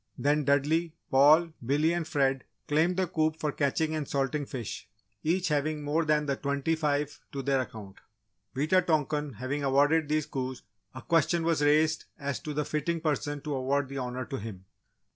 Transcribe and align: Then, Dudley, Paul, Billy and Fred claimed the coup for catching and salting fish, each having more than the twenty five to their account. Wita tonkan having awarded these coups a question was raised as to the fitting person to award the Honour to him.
Then, 0.17 0.45
Dudley, 0.45 0.95
Paul, 1.11 1.53
Billy 1.63 1.93
and 1.93 2.07
Fred 2.07 2.43
claimed 2.67 2.97
the 2.97 3.05
coup 3.05 3.33
for 3.37 3.51
catching 3.51 3.93
and 3.93 4.07
salting 4.07 4.47
fish, 4.47 4.89
each 5.21 5.49
having 5.49 5.83
more 5.83 6.05
than 6.05 6.25
the 6.25 6.35
twenty 6.35 6.73
five 6.73 7.19
to 7.31 7.43
their 7.43 7.61
account. 7.61 7.97
Wita 8.55 8.81
tonkan 8.81 9.35
having 9.35 9.63
awarded 9.63 10.09
these 10.09 10.25
coups 10.25 10.63
a 10.95 11.03
question 11.03 11.43
was 11.43 11.61
raised 11.61 12.05
as 12.17 12.39
to 12.39 12.55
the 12.55 12.65
fitting 12.65 12.99
person 12.99 13.41
to 13.41 13.53
award 13.53 13.89
the 13.89 13.99
Honour 13.99 14.25
to 14.25 14.37
him. 14.39 14.65